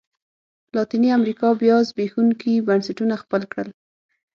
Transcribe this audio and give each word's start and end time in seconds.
لاتینې 0.75 1.09
امریکا 1.17 1.47
بیا 1.61 1.75
زبېښونکي 1.89 2.53
بنسټونه 2.67 3.15
خپل 3.23 3.41
کړل. 3.51 3.69